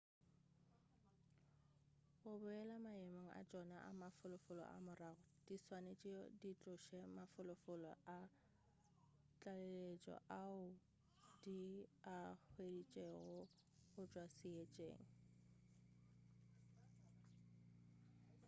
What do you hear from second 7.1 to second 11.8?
mafolofolo a tlaleletšo ao di